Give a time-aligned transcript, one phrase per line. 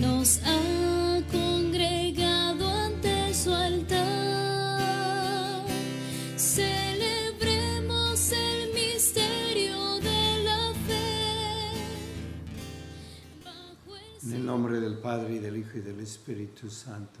[0.00, 4.06] Nos ha congregado ante su altar,
[6.36, 11.72] celebremos el misterio de la fe.
[14.22, 17.20] En el nombre del Padre y del Hijo y del Espíritu Santo.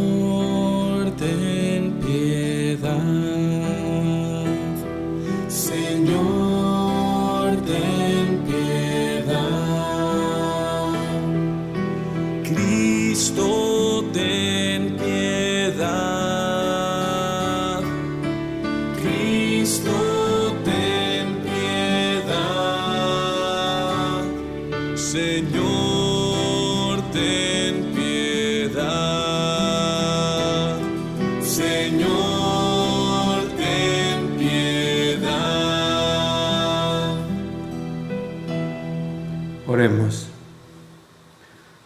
[39.67, 40.25] Oremos.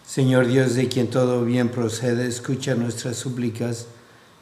[0.08, 3.88] Señor Dios, de quien todo bien procede, escucha nuestras súplicas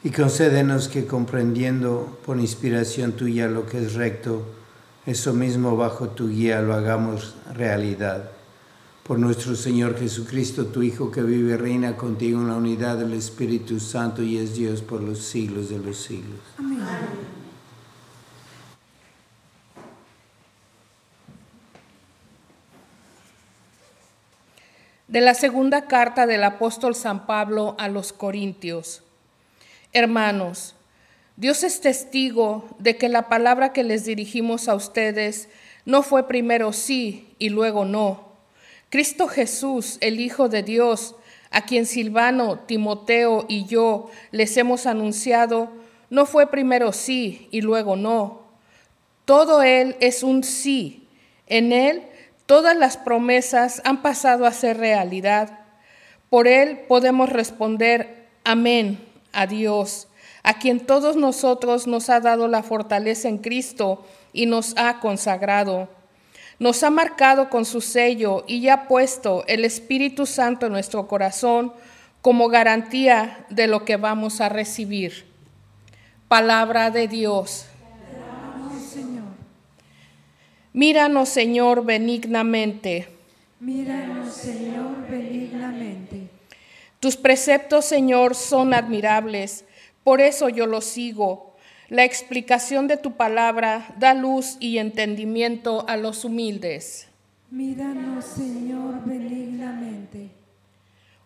[0.04, 4.42] y concédenos que comprendiendo por inspiración tuya lo que es recto,
[5.04, 8.30] eso mismo bajo tu guía lo hagamos realidad.
[9.02, 13.14] Por nuestro Señor Jesucristo, tu Hijo, que vive y reina contigo en la unidad del
[13.14, 16.40] Espíritu Santo y es Dios por los siglos de los siglos.
[25.14, 29.04] De la segunda carta del apóstol San Pablo a los Corintios.
[29.92, 30.74] Hermanos,
[31.36, 35.48] Dios es testigo de que la palabra que les dirigimos a ustedes
[35.84, 38.32] no fue primero sí y luego no.
[38.90, 41.14] Cristo Jesús, el Hijo de Dios,
[41.52, 45.70] a quien Silvano, Timoteo y yo les hemos anunciado,
[46.10, 48.40] no fue primero sí y luego no.
[49.26, 51.06] Todo Él es un sí.
[51.46, 52.02] En Él
[52.46, 55.60] todas las promesas han pasado a ser realidad.
[56.30, 58.98] Por Él podemos responder amén
[59.32, 60.08] a Dios,
[60.42, 65.88] a quien todos nosotros nos ha dado la fortaleza en Cristo y nos ha consagrado.
[66.58, 71.72] Nos ha marcado con su sello y ha puesto el Espíritu Santo en nuestro corazón
[72.22, 75.26] como garantía de lo que vamos a recibir.
[76.28, 77.66] Palabra de Dios.
[80.76, 83.06] Míranos, Señor, benignamente.
[83.60, 86.26] Míranos, Señor, benignamente.
[86.98, 89.64] Tus preceptos, Señor, son admirables,
[90.02, 91.54] por eso yo los sigo.
[91.88, 97.06] La explicación de tu palabra da luz y entendimiento a los humildes.
[97.52, 100.30] Míranos, Señor, benignamente.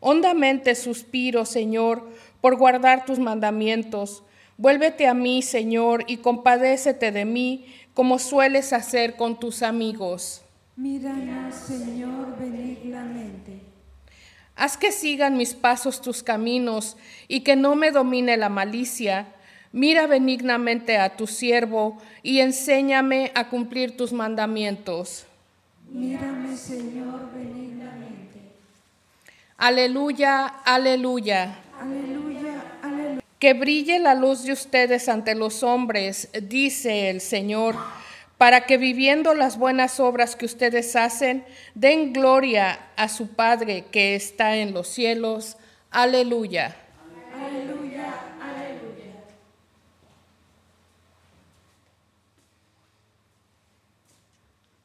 [0.00, 2.06] Hondamente suspiro, Señor,
[2.42, 4.22] por guardar tus mandamientos.
[4.58, 7.64] Vuélvete a mí, Señor, y compadécete de mí,
[7.98, 10.42] como sueles hacer con tus amigos.
[10.76, 13.58] Míranos, Señor, benignamente.
[14.54, 16.96] Haz que sigan mis pasos tus caminos
[17.26, 19.26] y que no me domine la malicia.
[19.72, 25.26] Mira benignamente a tu siervo y enséñame a cumplir tus mandamientos.
[25.90, 28.38] Mírame, Señor, benignamente.
[29.56, 31.58] Aleluya, aleluya.
[31.80, 32.27] Aleluya, aleluya.
[33.38, 37.76] Que brille la luz de ustedes ante los hombres, dice el Señor,
[38.36, 41.44] para que viviendo las buenas obras que ustedes hacen,
[41.74, 45.56] den gloria a su Padre que está en los cielos.
[45.90, 46.76] Aleluya.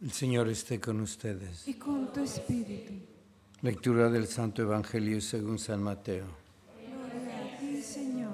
[0.03, 1.65] El Señor esté con ustedes.
[1.65, 2.91] Y con tu espíritu.
[3.61, 6.25] Lectura del Santo Evangelio según San Mateo.
[7.61, 8.33] Sí, Señor.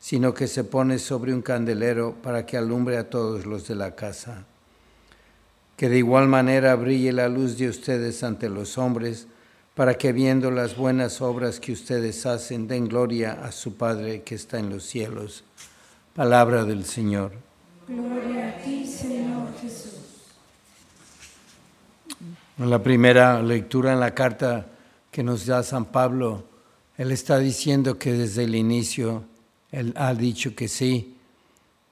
[0.00, 3.94] sino que se pone sobre un candelero para que alumbre a todos los de la
[3.94, 4.44] casa.
[5.76, 9.26] Que de igual manera brille la luz de ustedes ante los hombres,
[9.74, 14.34] para que viendo las buenas obras que ustedes hacen den gloria a su Padre que
[14.34, 15.44] está en los cielos.
[16.14, 17.30] Palabra del Señor.
[17.86, 19.94] Gloria a ti, Señor Jesús.
[22.58, 24.66] En la primera lectura en la carta
[25.12, 26.42] que nos da San Pablo,
[26.96, 29.22] él está diciendo que desde el inicio
[29.70, 31.16] él ha dicho que sí,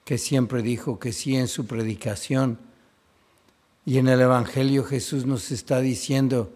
[0.05, 2.58] que siempre dijo que sí en su predicación.
[3.84, 6.52] Y en el Evangelio Jesús nos está diciendo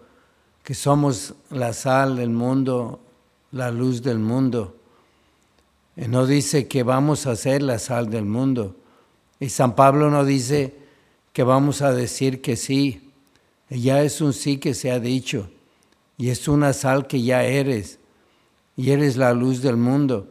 [0.63, 2.99] que somos la sal del mundo,
[3.51, 4.75] la luz del mundo.
[5.95, 8.75] Y no dice que vamos a ser la sal del mundo.
[9.39, 10.75] Y San Pablo no dice
[11.33, 13.11] que vamos a decir que sí.
[13.69, 15.49] Ya es un sí que se ha dicho.
[16.17, 17.99] Y es una sal que ya eres.
[18.75, 20.27] Y eres la luz del mundo.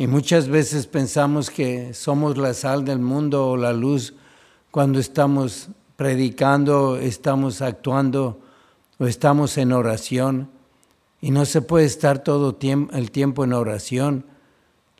[0.00, 4.14] Y muchas veces pensamos que somos la sal del mundo o la luz
[4.70, 8.40] cuando estamos predicando, estamos actuando
[8.98, 10.48] o estamos en oración.
[11.20, 12.56] Y no se puede estar todo
[12.92, 14.24] el tiempo en oración.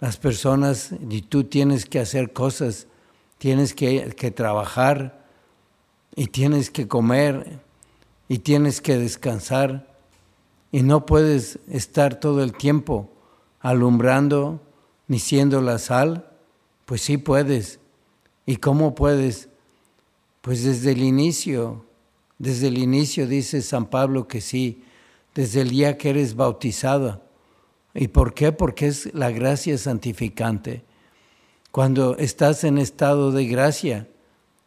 [0.01, 2.87] Las personas, y tú tienes que hacer cosas,
[3.39, 5.25] tienes que, que trabajar
[6.15, 7.59] y tienes que comer
[8.29, 9.97] y tienes que descansar.
[10.71, 13.09] Y no puedes estar todo el tiempo
[13.61, 14.61] alumbrando
[15.11, 16.31] ni siendo la sal.
[16.85, 17.81] Pues sí puedes.
[18.47, 19.49] ¿Y cómo puedes?
[20.41, 21.85] Pues desde el inicio,
[22.39, 24.85] desde el inicio dice San Pablo que sí,
[25.35, 27.23] desde el día que eres bautizado.
[27.93, 28.53] ¿Y por qué?
[28.53, 30.85] Porque es la gracia santificante.
[31.73, 34.07] Cuando estás en estado de gracia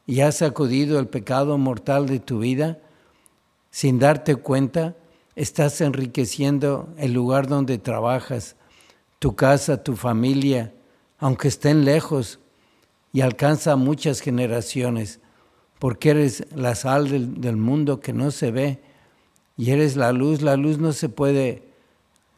[0.06, 2.80] y has sacudido el pecado mortal de tu vida,
[3.72, 4.98] sin darte cuenta,
[5.38, 8.58] estás enriqueciendo el lugar donde trabajas,
[9.24, 10.74] tu casa, tu familia,
[11.18, 12.42] aunque estén lejos,
[13.14, 15.22] y alcanza muchas generaciones,
[15.80, 18.82] porque eres la sal del, del, mundo que no se ve,
[19.56, 20.42] y eres la luz.
[20.42, 21.64] La luz no se puede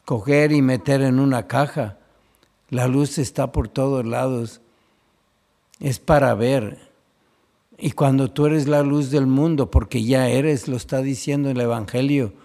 [0.06, 1.98] coger y meter en una caja.
[2.70, 4.62] La luz está por todos lados.
[5.80, 6.78] Es para ver.
[7.80, 11.60] Y cuando tú eres la luz del mundo, porque ya eres, lo está diciendo el
[11.60, 12.36] Evangelio,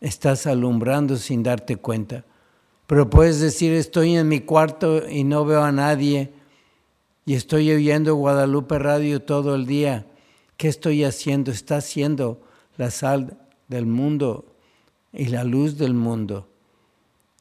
[0.00, 2.24] estás alumbrando sin darte cuenta.
[2.86, 6.32] Pero puedes decir, estoy en mi cuarto y no veo a nadie
[7.26, 10.06] y estoy oyendo Guadalupe Radio todo el día.
[10.56, 11.50] ¿Qué estoy haciendo?
[11.50, 12.40] Está siendo
[12.76, 13.38] la sal
[13.68, 14.44] del mundo
[15.12, 16.48] y la luz del mundo.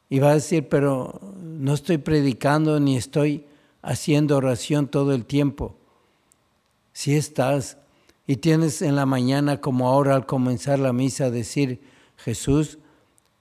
[0.09, 3.45] Y va a decir, pero no estoy predicando ni estoy
[3.81, 5.75] haciendo oración todo el tiempo.
[6.93, 7.77] Si estás
[8.25, 11.81] y tienes en la mañana como ahora al comenzar la misa decir,
[12.15, 12.77] Jesús,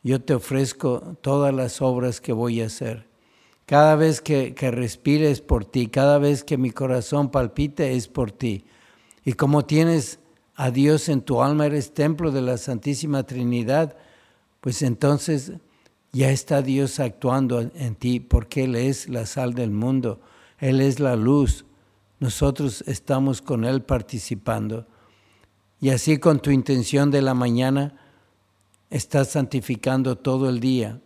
[0.02, 3.06] yo te ofrezco todas las obras que voy a hacer.
[3.66, 8.32] Cada vez que, que respires por ti, cada vez que mi corazón palpite es por
[8.32, 8.64] ti.
[9.24, 10.18] Y como tienes
[10.54, 13.96] a Dios en tu alma, eres templo de la Santísima Trinidad,
[14.60, 15.52] pues entonces
[16.12, 20.20] ya está Dios actuando en ti porque Él es la sal del mundo,
[20.58, 21.64] Él es la luz.
[22.20, 24.86] Nosotros estamos con Él participando.
[25.80, 27.94] Y así con tu intención de la mañana,
[28.92, 31.00] estás santificando todo el día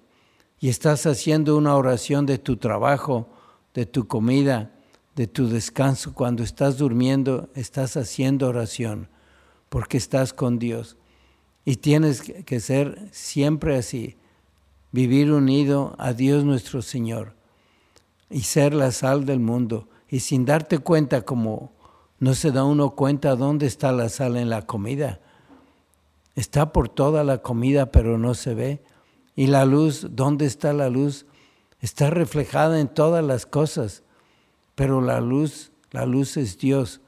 [0.58, 3.28] y estás haciendo una oración de tu trabajo,
[3.74, 4.72] de tu comida,
[5.14, 6.12] de tu descanso.
[6.12, 9.08] Cuando estás durmiendo, estás haciendo oración
[9.68, 10.96] porque estás con Dios.
[11.64, 14.16] Y tienes que ser siempre así,
[14.90, 17.34] vivir unido a Dios nuestro Señor
[18.28, 21.72] y ser la sal del mundo y sin darte cuenta como
[22.18, 25.20] no se da uno cuenta dónde está la sal en la comida.
[26.36, 28.82] Está por toda la comida, pero no se ve.
[29.34, 31.26] Y la luz, ¿dónde está la luz?
[31.80, 34.02] Está reflejada en todas las cosas,
[34.74, 37.00] pero la luz, la luz es Dios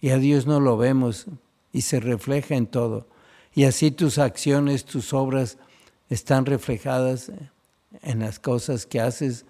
[0.00, 1.26] y a Dios no lo vemos
[1.72, 3.06] y se refleja en todo.
[3.54, 5.58] Y así tus acciones, tus obras
[6.08, 7.32] están reflejadas
[8.02, 9.46] en las cosas que haces,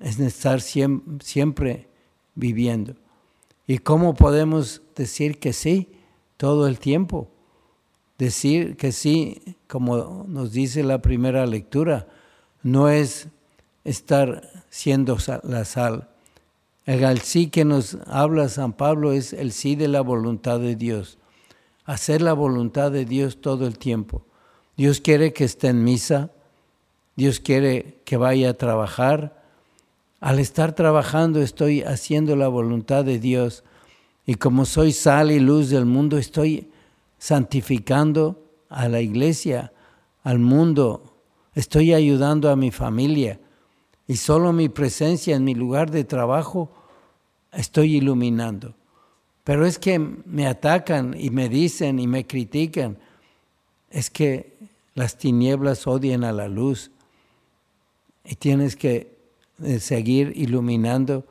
[0.00, 1.88] es estar siempre
[2.34, 2.96] viviendo.
[3.66, 5.92] ¿Y cómo podemos decir que sí
[6.36, 7.28] todo el tiempo?
[8.22, 12.06] Decir que sí, como nos dice la primera lectura,
[12.62, 13.26] no es
[13.82, 16.08] estar siendo la sal.
[16.86, 21.18] El sí que nos habla San Pablo es el sí de la voluntad de Dios.
[21.84, 24.24] Hacer la voluntad de Dios todo el tiempo.
[24.76, 26.30] Dios quiere que esté en misa,
[27.16, 29.42] Dios quiere que vaya a trabajar,
[30.20, 33.64] al estar trabajando estoy haciendo la voluntad de Dios
[34.26, 36.68] y como soy sal y luz del mundo estoy
[37.22, 39.72] santificando a la iglesia,
[40.24, 41.20] al mundo,
[41.54, 43.38] estoy ayudando a mi familia
[44.08, 46.72] y solo mi presencia en mi lugar de trabajo
[47.52, 48.74] estoy iluminando.
[49.44, 52.98] Pero es que me atacan y me dicen y me critican.
[53.88, 54.56] Es que
[54.96, 56.90] las tinieblas odian a la luz
[58.24, 59.16] y tienes que
[59.78, 61.24] seguir iluminando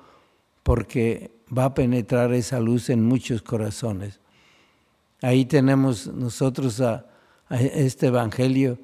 [0.64, 4.21] porque va a penetrar esa luz en muchos corazones.
[5.22, 7.06] Ahí tenemos nosotros a,
[7.50, 8.80] este Evangelio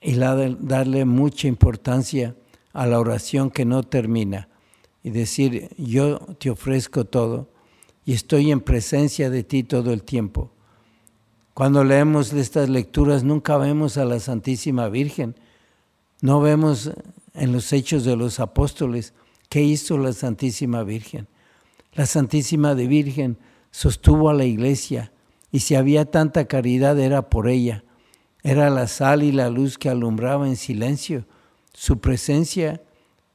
[0.00, 2.36] y darle mucha importancia
[2.72, 4.48] a la oración que no termina
[5.02, 7.48] y decir, yo te ofrezco todo
[8.04, 10.50] y estoy en presencia de ti todo el tiempo.
[11.52, 15.34] Cuando leemos estas lecturas nunca vemos a la Santísima Virgen,
[16.22, 16.92] no vemos
[17.34, 19.14] en los hechos de los apóstoles,
[19.48, 21.26] ¿qué hizo la Santísima Virgen?
[21.92, 23.36] La Santísima de Virgen
[23.70, 25.12] sostuvo a la iglesia
[25.52, 27.84] y si había tanta caridad era por ella.
[28.42, 31.26] Era la sal y la luz que alumbraba en silencio.
[31.74, 32.80] Su presencia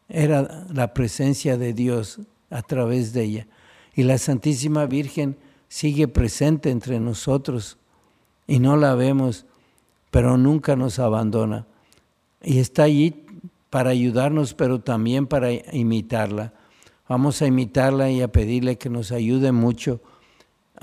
[0.09, 2.19] era la presencia de Dios
[2.49, 3.47] a través de ella.
[3.93, 7.77] Y la Santísima Virgen sigue presente entre nosotros
[8.47, 9.45] y no la vemos,
[10.11, 11.67] pero nunca nos abandona.
[12.41, 13.25] Y está allí
[13.69, 16.53] para ayudarnos, pero también para imitarla.
[17.07, 20.01] Vamos a imitarla y a pedirle que nos ayude mucho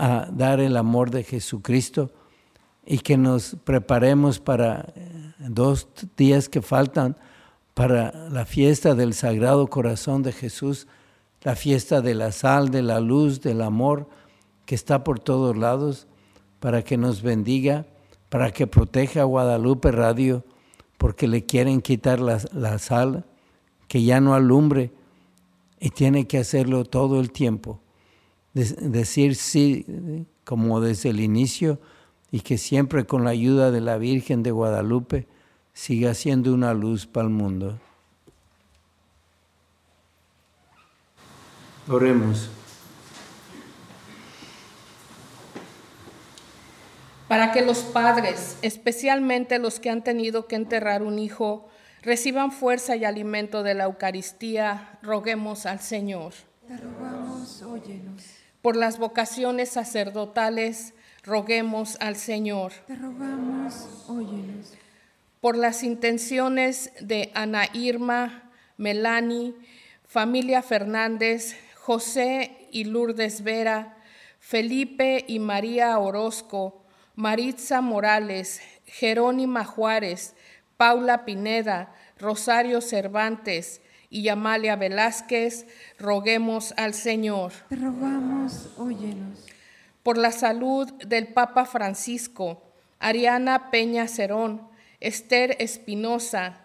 [0.03, 2.11] a dar el amor de Jesucristo
[2.85, 7.17] y que nos preparemos para eh, dos días que faltan
[7.73, 10.89] para la fiesta del Sagrado Corazón de Jesús,
[11.43, 14.09] la fiesta de la sal, de la luz, del amor
[14.67, 16.09] que está por todos lados,
[16.59, 17.87] para que nos bendiga,
[18.29, 20.43] para que proteja a Guadalupe Radio
[20.99, 23.25] porque le quieren quitar la, sal,
[23.87, 24.91] que ya no alumbre,
[25.79, 27.81] y tiene que hacerlo todo el tiempo.
[28.53, 31.81] Decir sí como desde el inicio
[32.31, 35.27] y que siempre con la ayuda de la Virgen de Guadalupe
[35.73, 37.79] siga siendo una luz para el mundo.
[41.89, 42.51] Oremos.
[47.33, 51.67] para que los padres, especialmente los que han tenido que enterrar un hijo,
[52.03, 56.35] reciban fuerza y alimento de la Eucaristía, roguemos al Señor.
[56.69, 58.42] Te rogamos, óyenos.
[58.63, 62.73] Por las vocaciones sacerdotales, roguemos al Señor.
[62.87, 64.75] Te rogamos, óyenos.
[65.41, 69.57] Por las intenciones de Ana Irma, Melani,
[70.07, 73.97] familia Fernández, José y Lourdes Vera,
[74.39, 76.85] Felipe y María Orozco,
[77.17, 80.37] Maritza Morales, Jerónima Juárez,
[80.77, 83.81] Paula Pineda, Rosario Cervantes
[84.13, 85.67] y Amalia Velázquez,
[85.99, 87.53] roguemos al Señor.
[87.71, 89.47] Te rogamos, óyenos.
[90.03, 92.63] Por la salud del Papa Francisco,
[92.99, 94.69] Ariana Peña Cerón,
[95.01, 96.61] Esther Espinosa,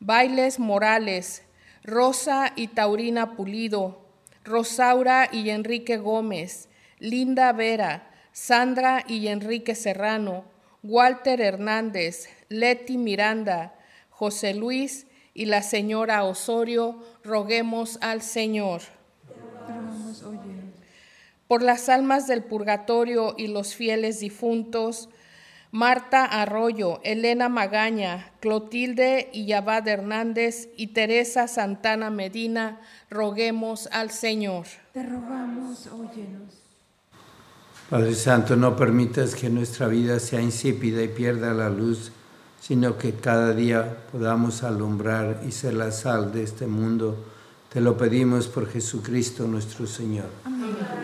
[0.00, 1.42] Bailes Morales,
[1.84, 4.06] Rosa y Taurina Pulido,
[4.42, 10.44] Rosaura y Enrique Gómez, Linda Vera, Sandra y Enrique Serrano,
[10.82, 13.74] Walter Hernández, Leti Miranda,
[14.08, 15.07] José Luis
[15.38, 18.80] y la señora Osorio, roguemos al Señor.
[21.46, 25.08] Por las almas del purgatorio y los fieles difuntos,
[25.70, 34.66] Marta Arroyo, Elena Magaña, Clotilde y Yabad Hernández y Teresa Santana Medina, roguemos al Señor.
[34.92, 36.52] Te rogamos, óyenos.
[37.88, 42.10] Padre Santo, no permitas que nuestra vida sea insípida y pierda la luz,
[42.60, 47.16] sino que cada día podamos alumbrar y ser la sal de este mundo
[47.72, 50.26] Te lo pedimos por Jesucristo nuestro Señor.
[50.46, 50.98] Altar.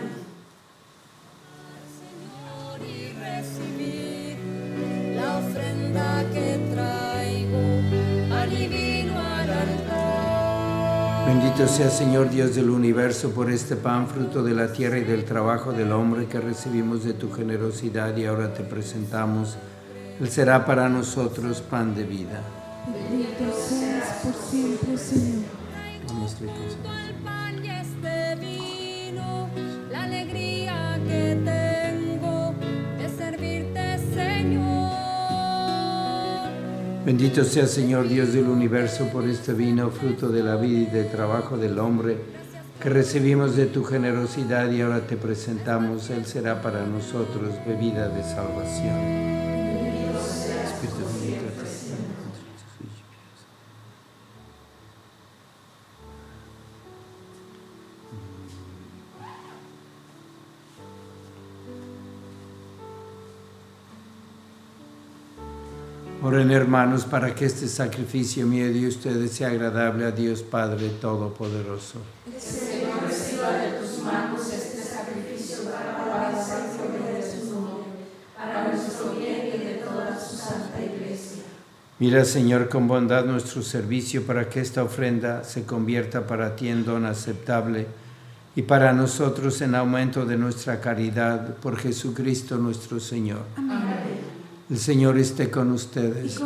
[11.27, 15.25] Bendito sea Señor Dios del universo por este pan, fruto de la tierra y del
[15.25, 19.57] trabajo del hombre que recibimos de tu generosidad y ahora te presentamos.
[20.21, 22.41] Él será para nosotros pan de vida.
[22.87, 25.45] Bendito seas por siempre, Señor.
[26.07, 26.79] Vamos, ricos.
[27.09, 29.49] el pan y este vino,
[29.91, 32.55] la alegría que tengo
[32.99, 34.95] de servirte, Señor.
[37.05, 41.11] Bendito sea Señor Dios del universo por este vino, fruto de la vida y del
[41.11, 42.17] trabajo del hombre
[42.81, 46.11] que recibimos de tu generosidad y ahora te presentamos.
[46.11, 49.34] Él será para nosotros bebida de salvación.
[66.55, 71.99] Hermanos para que este sacrificio mío de ustedes sea agradable a Dios Padre Todopoderoso.
[82.01, 86.85] Mira, Señor, con bondad nuestro servicio para que esta ofrenda se convierta para ti en
[86.85, 87.87] don aceptable
[88.57, 93.43] y para nosotros en aumento de nuestra caridad por Jesucristo nuestro Señor.
[94.71, 96.41] El Señor esté con ustedes.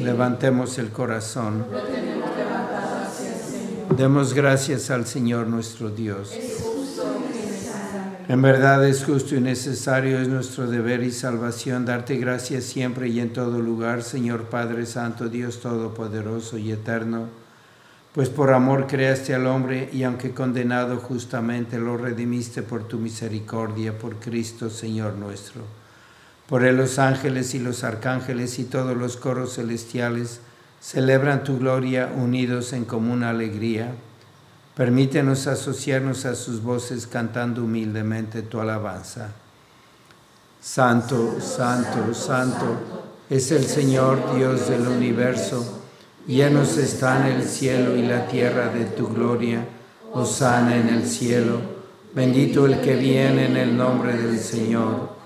[0.00, 1.66] Levantemos el corazón.
[3.98, 6.32] Demos gracias al Señor nuestro Dios.
[8.28, 13.20] En verdad es justo y necesario, es nuestro deber y salvación darte gracias siempre y
[13.20, 17.28] en todo lugar, Señor Padre Santo, Dios Todopoderoso y Eterno,
[18.14, 23.98] pues por amor creaste al hombre y aunque condenado justamente lo redimiste por tu misericordia,
[23.98, 25.83] por Cristo, Señor nuestro.
[26.48, 30.40] Por él los ángeles y los arcángeles y todos los coros celestiales
[30.80, 33.94] celebran tu gloria unidos en común alegría.
[34.76, 39.28] Permítenos asociarnos a sus voces cantando humildemente tu alabanza.
[40.60, 42.76] Santo, santo, santo
[43.30, 45.82] es el Señor Dios del universo.
[46.26, 49.66] Llenos están el cielo y la tierra de tu gloria.
[50.12, 51.60] Hosana en el cielo.
[52.14, 55.13] Bendito el que viene en el nombre del Señor.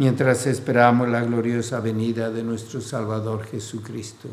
[0.00, 4.30] mientras esperamos la gloriosa venida de nuestro Salvador Jesucristo.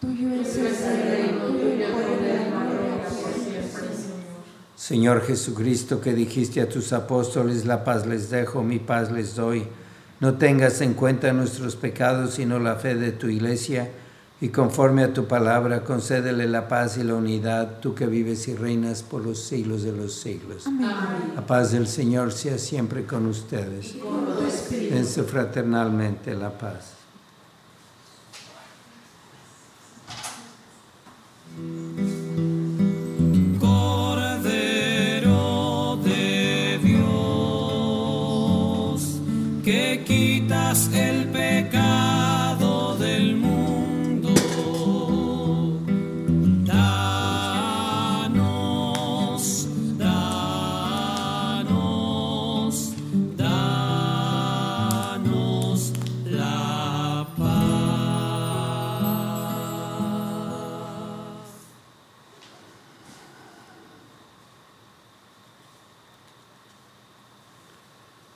[0.00, 2.46] Tuyo es el reino, tuyo poder.
[4.74, 9.68] Señor Jesucristo, que dijiste a tus apóstoles, la paz les dejo, mi paz les doy.
[10.18, 13.88] No tengas en cuenta nuestros pecados, sino la fe de tu iglesia,
[14.38, 18.54] y conforme a tu palabra, concédele la paz y la unidad, tú que vives y
[18.54, 20.66] reinas por los siglos de los siglos.
[21.34, 23.96] La paz del Señor sea siempre con ustedes.
[24.90, 26.92] Dense fraternalmente la paz.
[33.58, 35.16] Cordero
[36.04, 37.10] de Dios,
[39.64, 41.15] que quitas el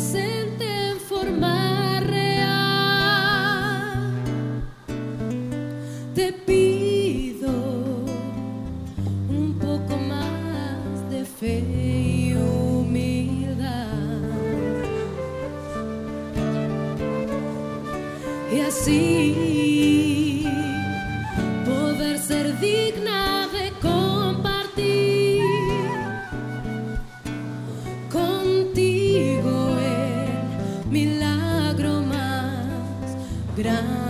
[0.00, 0.39] Aquí
[33.62, 34.09] más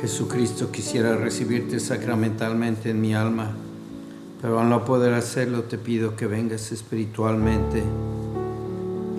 [0.00, 3.52] Jesucristo quisiera recibirte sacramentalmente en mi alma,
[4.40, 7.84] pero al no poder hacerlo te pido que vengas espiritualmente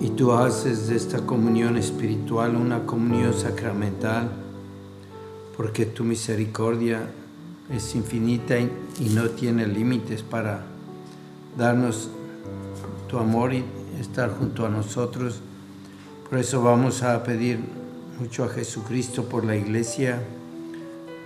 [0.00, 4.30] y tú haces de esta comunión espiritual una comunión sacramental,
[5.56, 7.08] porque tu misericordia
[7.70, 10.64] es infinita y no tiene límites para
[11.56, 12.10] darnos
[13.08, 13.64] tu amor y
[14.00, 15.40] estar junto a nosotros.
[16.28, 17.81] Por eso vamos a pedir
[18.18, 20.22] mucho a Jesucristo por la iglesia,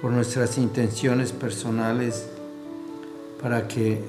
[0.00, 2.28] por nuestras intenciones personales,
[3.40, 4.02] para que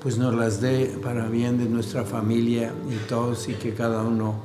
[0.00, 4.36] pues nos las dé para bien de nuestra familia y todos y que cada uno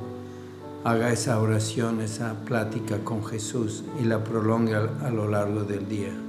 [0.83, 6.22] haga esa oración, esa plática con Jesús y la prolongue a, lo largo del día.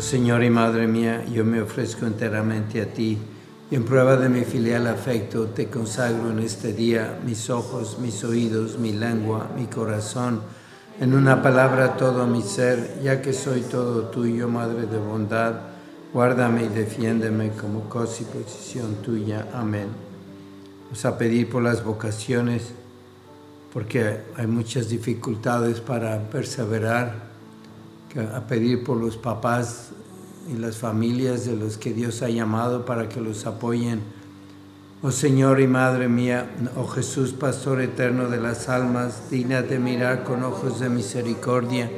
[0.00, 3.18] Señor y Madre mía, yo me ofrezco enteramente a ti
[3.70, 8.24] y en prueba de mi filial afecto te consagro en este día mis ojos, mis
[8.24, 10.40] oídos, mi lengua, mi corazón,
[11.00, 15.54] en una palabra todo mi ser, ya que soy todo tuyo, Madre de bondad,
[16.12, 19.48] guárdame y defiéndeme como cosa y posición tuya.
[19.54, 19.88] Amén.
[20.84, 22.72] Vamos a pedir por las vocaciones,
[23.72, 27.29] porque hay muchas dificultades para perseverar
[28.18, 29.90] a pedir por los papás
[30.52, 34.00] y las familias de los que Dios ha llamado para que los apoyen.
[35.02, 40.24] Oh Señor y Madre mía, oh Jesús, Pastor eterno de las almas, digna de mirar
[40.24, 41.90] con ojos de misericordia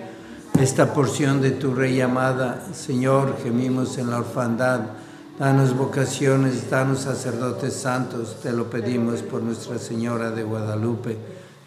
[0.61, 2.63] esta porción de tu Rey amada.
[2.75, 4.81] Señor, gemimos en la orfandad.
[5.39, 11.42] Danos vocaciones, danos sacerdotes santos, te lo pedimos por Nuestra Señora de Guadalupe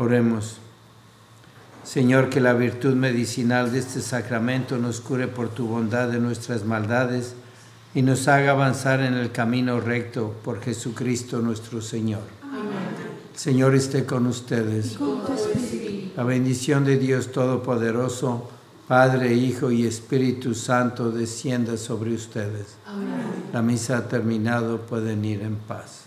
[0.00, 0.56] Oremos.
[1.84, 6.64] Señor, que la virtud medicinal de este sacramento nos cure por tu bondad de nuestras
[6.64, 7.34] maldades
[7.94, 12.22] y nos haga avanzar en el camino recto por Jesucristo nuestro Señor.
[13.34, 14.96] El Señor esté con ustedes.
[16.16, 18.48] La bendición de Dios Todopoderoso,
[18.88, 22.78] Padre, Hijo y Espíritu Santo, descienda sobre ustedes.
[23.52, 26.06] La misa ha terminado, pueden ir en paz.